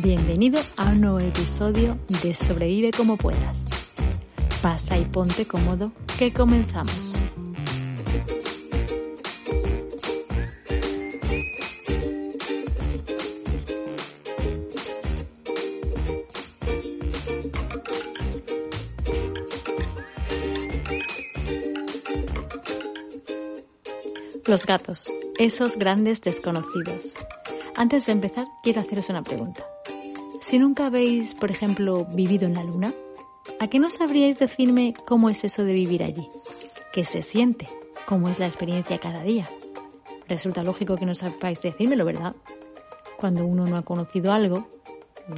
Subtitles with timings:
[0.00, 3.66] Bienvenido a un nuevo episodio de Sobrevive como puedas.
[4.62, 7.14] Pasa y ponte cómodo, que comenzamos.
[24.46, 27.16] Los gatos, esos grandes desconocidos.
[27.78, 29.64] Antes de empezar, quiero haceros una pregunta.
[30.40, 32.92] Si nunca habéis, por ejemplo, vivido en la Luna,
[33.60, 36.28] ¿a qué no sabríais decirme cómo es eso de vivir allí?
[36.92, 37.68] ¿Qué se siente?
[38.04, 39.48] ¿Cómo es la experiencia cada día?
[40.26, 42.34] Resulta lógico que no sepáis decírmelo, ¿verdad?
[43.16, 44.66] Cuando uno no ha conocido algo,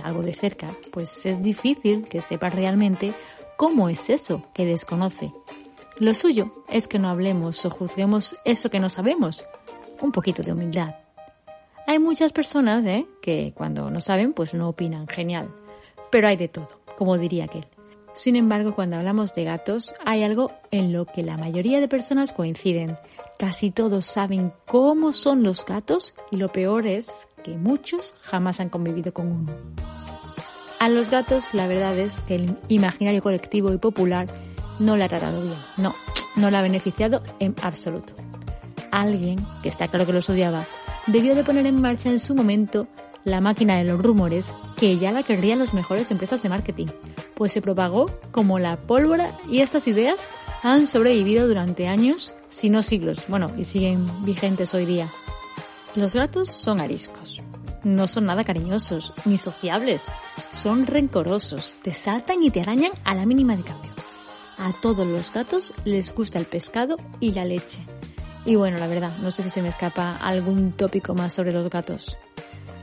[0.03, 3.13] algo de cerca, pues es difícil que sepa realmente
[3.59, 5.31] cómo es eso que desconoce
[6.01, 9.45] lo suyo es que no hablemos o juzguemos eso que no sabemos.
[10.01, 10.95] Un poquito de humildad.
[11.91, 13.09] Hay muchas personas ¿eh?
[13.21, 15.49] que cuando no saben pues no opinan, genial.
[16.13, 17.67] Pero hay de todo, como diría aquel.
[18.15, 22.33] Sin embargo, cuando hablamos de gatos, hay algo en lo que la mayoría de personas
[22.33, 22.97] coinciden.
[23.41, 28.69] Casi todos saben cómo son los gatos y lo peor es que muchos jamás han
[28.69, 29.53] convivido con uno.
[30.79, 34.29] A los gatos la verdad es que el imaginario colectivo y popular
[34.79, 35.59] no le ha tratado bien.
[35.77, 35.97] No,
[36.37, 38.13] no le ha beneficiado en absoluto.
[38.93, 40.69] Alguien, que está claro que los odiaba,
[41.07, 42.87] debió de poner en marcha en su momento
[43.25, 46.87] la máquina de los rumores que ya la querrían las mejores empresas de marketing,
[47.35, 50.29] pues se propagó como la pólvora y estas ideas
[50.63, 55.11] han sobrevivido durante años, si no siglos, bueno, y siguen vigentes hoy día.
[55.95, 57.43] Los gatos son ariscos.
[57.83, 60.05] No son nada cariñosos, ni sociables.
[60.51, 63.91] Son rencorosos, te saltan y te arañan a la mínima de cambio.
[64.59, 67.81] A todos los gatos les gusta el pescado y la leche.
[68.45, 71.69] Y bueno, la verdad, no sé si se me escapa algún tópico más sobre los
[71.69, 72.19] gatos.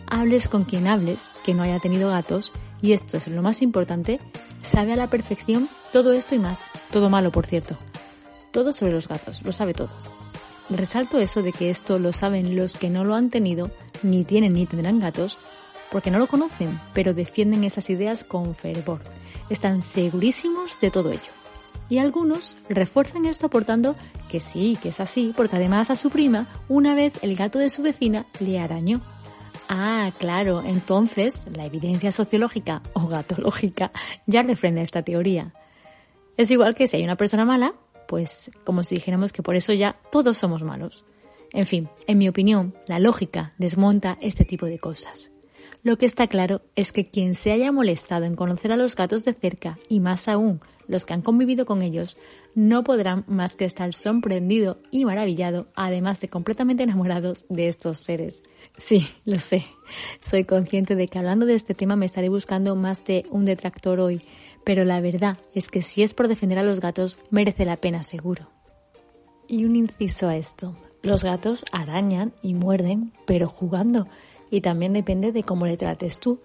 [0.07, 4.19] Hables con quien hables, que no haya tenido gatos, y esto es lo más importante,
[4.61, 6.61] sabe a la perfección todo esto y más.
[6.91, 7.77] Todo malo, por cierto.
[8.51, 9.89] Todo sobre los gatos, lo sabe todo.
[10.69, 13.71] Resalto eso de que esto lo saben los que no lo han tenido,
[14.03, 15.37] ni tienen ni tendrán gatos,
[15.91, 19.01] porque no lo conocen, pero defienden esas ideas con fervor.
[19.49, 21.31] Están segurísimos de todo ello.
[21.89, 23.95] Y algunos refuerzan esto aportando
[24.29, 27.69] que sí, que es así, porque además a su prima una vez el gato de
[27.69, 29.01] su vecina le arañó.
[29.69, 33.91] Ah, claro, entonces la evidencia sociológica o gatológica
[34.25, 35.53] ya refrenda esta teoría.
[36.37, 37.73] Es igual que si hay una persona mala,
[38.07, 41.03] pues como si dijéramos que por eso ya todos somos malos.
[41.51, 45.31] En fin, en mi opinión, la lógica desmonta este tipo de cosas.
[45.83, 49.23] Lo que está claro es que quien se haya molestado en conocer a los gatos
[49.25, 52.17] de cerca y más aún los que han convivido con ellos
[52.55, 58.43] no podrán más que estar sorprendido y maravillado, además de completamente enamorados de estos seres.
[58.77, 59.65] Sí, lo sé.
[60.19, 63.99] Soy consciente de que hablando de este tema me estaré buscando más de un detractor
[63.99, 64.21] hoy,
[64.63, 68.03] pero la verdad es que si es por defender a los gatos, merece la pena
[68.03, 68.49] seguro.
[69.47, 70.75] Y un inciso a esto.
[71.03, 74.07] Los gatos arañan y muerden, pero jugando.
[74.49, 76.41] Y también depende de cómo le trates tú.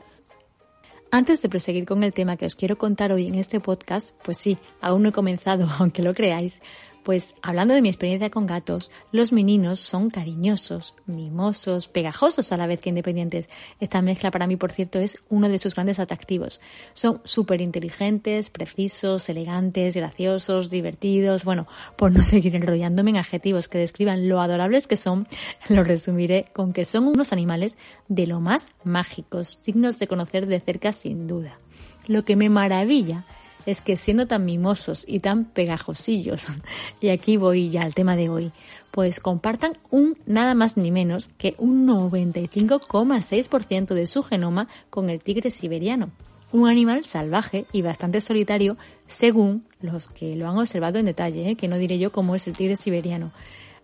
[1.15, 4.39] Antes de proseguir con el tema que os quiero contar hoy en este podcast, pues
[4.39, 6.63] sí, aún no he comenzado, aunque lo creáis,
[7.03, 12.67] pues hablando de mi experiencia con gatos, los meninos son cariñosos, mimosos, pegajosos a la
[12.67, 13.49] vez que independientes.
[13.81, 16.61] Esta mezcla para mí, por cierto, es uno de sus grandes atractivos.
[16.95, 21.45] Son súper inteligentes, precisos, elegantes, graciosos, divertidos.
[21.45, 25.27] Bueno, por no seguir enrollándome en adjetivos que describan lo adorables que son,
[25.69, 27.77] lo resumiré con que son unos animales
[28.09, 31.59] de lo más mágicos, dignos de conocer de cerca sin duda.
[32.07, 33.25] Lo que me maravilla
[33.67, 36.49] es que siendo tan mimosos y tan pegajosillos,
[37.01, 38.53] y aquí voy ya al tema de hoy,
[38.91, 45.21] pues compartan un nada más ni menos que un 95,6% de su genoma con el
[45.21, 46.11] tigre siberiano,
[46.53, 51.57] un animal salvaje y bastante solitario según los que lo han observado en detalle, ¿eh?
[51.57, 53.33] que no diré yo cómo es el tigre siberiano.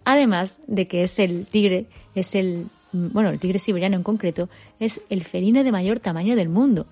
[0.05, 5.01] Además de que es el tigre, es el, bueno, el tigre siberiano en concreto, es
[5.09, 6.87] el felino de mayor tamaño del mundo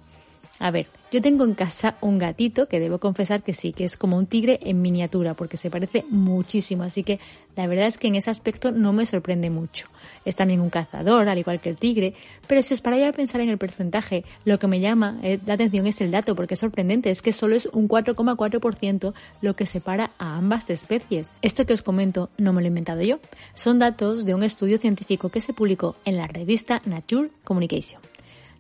[0.59, 3.97] a ver, yo tengo en casa un gatito que debo confesar que sí, que es
[3.97, 7.21] como un tigre en miniatura, porque se parece muchísimo, así que
[7.55, 9.87] la verdad es que en ese aspecto no me sorprende mucho.
[10.25, 12.15] Es también un cazador, al igual que el tigre,
[12.47, 15.55] pero si os paráis a pensar en el porcentaje, lo que me llama eh, la
[15.55, 19.67] atención es el dato, porque es sorprendente, es que solo es un 4,4% lo que
[19.67, 21.33] separa a ambas especies.
[21.43, 23.21] Esto que os comento no me lo he inventado yo,
[23.55, 28.01] son datos de un estudio científico que se publicó en la revista Nature Communication.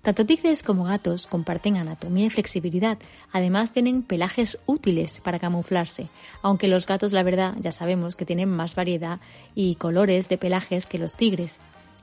[0.06, 2.96] Tanto tigres como gatos comparten anatomía y flexibilidad,
[3.32, 6.06] además tienen pelajes útiles para camuflarse,
[6.42, 9.18] aunque los gatos la verdad ya sabemos que tienen más variedad
[9.56, 11.58] y colores de pelajes que los tigres.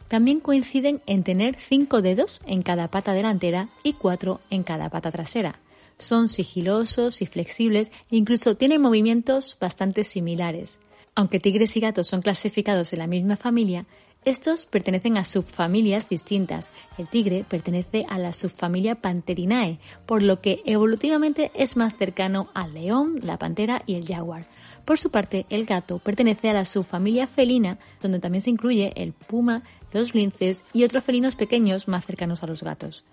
[0.09, 5.09] También coinciden en tener cinco dedos en cada pata delantera y cuatro en cada pata
[5.09, 5.61] trasera.
[5.97, 10.77] Son sigilosos y flexibles e incluso tienen movimientos bastante similares.
[11.15, 13.85] Aunque tigres y gatos son clasificados en la misma familia,
[14.25, 16.69] estos pertenecen a subfamilias distintas.
[16.97, 22.73] El tigre pertenece a la subfamilia Panterinae, por lo que evolutivamente es más cercano al
[22.73, 24.45] león, la pantera y el jaguar.
[24.85, 29.13] Por su parte, el gato pertenece a la subfamilia felina, donde también se incluye el
[29.13, 33.05] puma, los linces y otros felinos pequeños más cercanos a los gatos.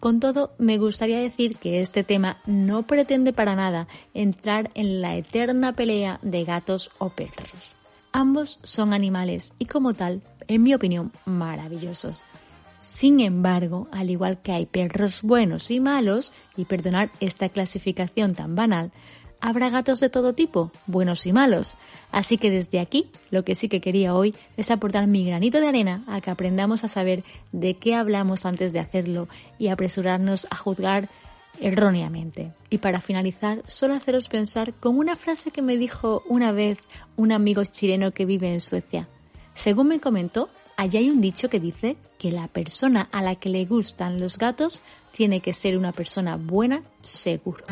[0.00, 5.16] Con todo, me gustaría decir que este tema no pretende para nada entrar en la
[5.16, 7.74] eterna pelea de gatos o perros.
[8.12, 12.24] Ambos son animales y como tal, en mi opinión, maravillosos.
[12.80, 18.54] Sin embargo, al igual que hay perros buenos y malos, y perdonar esta clasificación tan
[18.54, 18.92] banal,
[19.40, 21.76] habrá gatos de todo tipo, buenos y malos.
[22.10, 25.68] Así que desde aquí, lo que sí que quería hoy es aportar mi granito de
[25.68, 29.28] arena a que aprendamos a saber de qué hablamos antes de hacerlo
[29.58, 31.10] y apresurarnos a juzgar
[31.60, 32.52] erróneamente.
[32.70, 36.78] Y para finalizar, solo haceros pensar con una frase que me dijo una vez
[37.16, 39.08] un amigo chileno que vive en Suecia.
[39.56, 43.48] Según me comentó, allá hay un dicho que dice que la persona a la que
[43.48, 44.82] le gustan los gatos
[45.12, 47.64] tiene que ser una persona buena, seguro.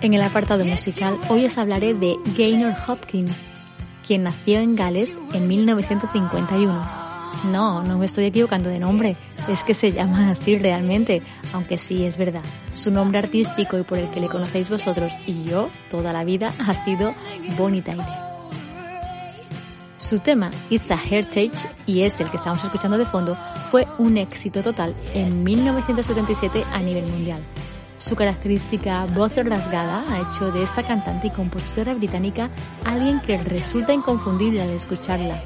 [0.00, 3.36] En el apartado musical, hoy os hablaré de Gaynor Hopkins,
[4.06, 6.99] quien nació en Gales en 1951.
[7.44, 9.16] No, no me estoy equivocando de nombre,
[9.48, 11.22] es que se llama así realmente,
[11.52, 12.42] aunque sí es verdad.
[12.72, 16.52] Su nombre artístico y por el que le conocéis vosotros y yo toda la vida
[16.66, 17.14] ha sido
[17.56, 18.30] Bonnie Tyler.
[19.96, 23.36] Su tema, It's a Heritage, y es el que estamos escuchando de fondo,
[23.70, 27.40] fue un éxito total en 1977 a nivel mundial.
[27.98, 32.48] Su característica voz rasgada ha hecho de esta cantante y compositora británica
[32.84, 35.42] alguien que resulta inconfundible al escucharla.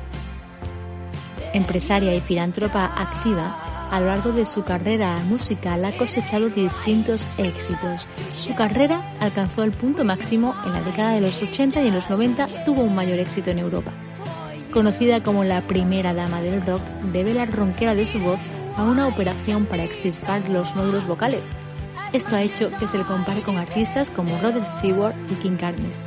[1.54, 8.06] Empresaria y filántropa activa, a lo largo de su carrera musical ha cosechado distintos éxitos.
[8.36, 12.10] Su carrera alcanzó el punto máximo en la década de los 80 y en los
[12.10, 13.92] 90 tuvo un mayor éxito en Europa
[14.74, 18.40] conocida como la primera dama del rock, debe la ronquera de su voz
[18.76, 21.52] a una operación para extirpar los nódulos vocales.
[22.12, 26.02] Esto ha hecho que se le compare con artistas como Rod Stewart y King Carnes.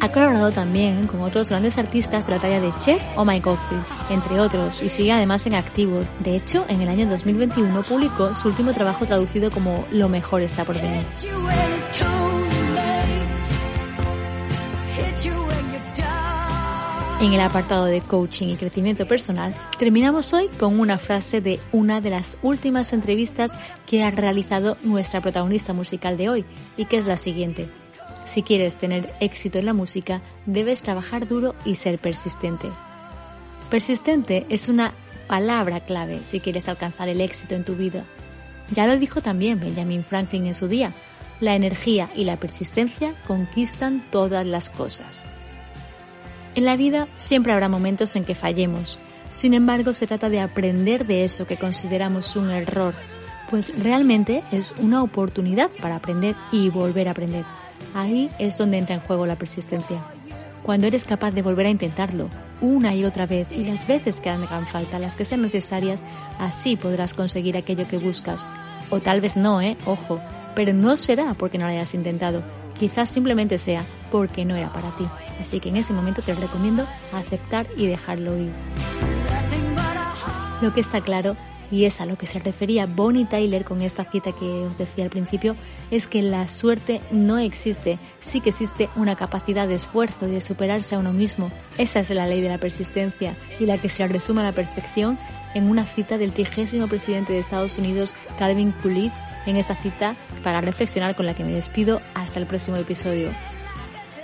[0.00, 3.84] Ha colaborado también con otros grandes artistas de la talla de Cher o Mike Oldfield,
[4.10, 6.02] entre otros, y sigue además en activo.
[6.20, 10.64] De hecho, en el año 2021 publicó su último trabajo traducido como Lo mejor está
[10.64, 11.06] por venir.
[17.20, 22.00] En el apartado de coaching y crecimiento personal, terminamos hoy con una frase de una
[22.00, 23.52] de las últimas entrevistas
[23.84, 26.44] que ha realizado nuestra protagonista musical de hoy,
[26.78, 27.68] y que es la siguiente.
[28.24, 32.68] Si quieres tener éxito en la música, debes trabajar duro y ser persistente.
[33.70, 34.94] Persistente es una
[35.26, 38.04] palabra clave si quieres alcanzar el éxito en tu vida.
[38.72, 40.94] Ya lo dijo también Benjamin Franklin en su día,
[41.40, 45.26] la energía y la persistencia conquistan todas las cosas.
[46.54, 48.98] En la vida siempre habrá momentos en que fallemos.
[49.30, 52.94] Sin embargo, se trata de aprender de eso que consideramos un error,
[53.48, 57.44] pues realmente es una oportunidad para aprender y volver a aprender.
[57.94, 60.02] Ahí es donde entra en juego la persistencia.
[60.62, 62.28] Cuando eres capaz de volver a intentarlo
[62.60, 66.02] una y otra vez y las veces que hagan falta, las que sean necesarias,
[66.38, 68.46] así podrás conseguir aquello que buscas.
[68.90, 69.76] O tal vez no, ¿eh?
[69.86, 70.20] Ojo,
[70.54, 72.42] pero no será porque no lo hayas intentado,
[72.80, 75.04] Quizás simplemente sea porque no era para ti.
[75.38, 78.52] Así que en ese momento te recomiendo aceptar y dejarlo ir.
[80.62, 81.36] Lo que está claro
[81.70, 85.04] y es a lo que se refería Bonnie Tyler con esta cita que os decía
[85.04, 85.56] al principio,
[85.90, 90.40] es que la suerte no existe, sí que existe una capacidad de esfuerzo y de
[90.40, 91.50] superarse a uno mismo.
[91.78, 95.18] Esa es la ley de la persistencia y la que se resume a la perfección
[95.54, 100.60] en una cita del trigésimo presidente de Estados Unidos, Calvin Coolidge, en esta cita para
[100.60, 103.32] reflexionar con la que me despido hasta el próximo episodio.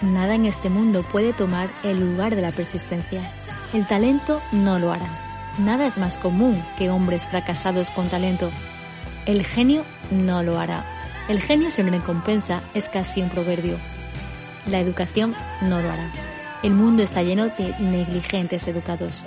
[0.02, 3.32] Nada en este mundo puede tomar el lugar de la persistencia.
[3.72, 5.25] El talento no lo hará
[5.58, 8.50] Nada es más común que hombres fracasados con talento.
[9.25, 10.84] El genio no lo hará.
[11.28, 13.78] El genio sin recompensa es casi un proverbio.
[14.66, 16.12] La educación no lo hará.
[16.62, 19.25] El mundo está lleno de negligentes educados.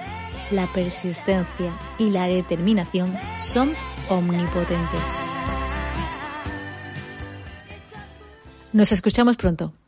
[0.52, 3.74] La persistencia y la determinación son
[4.10, 5.02] omnipotentes.
[8.72, 9.74] Nos escuchamos pronto.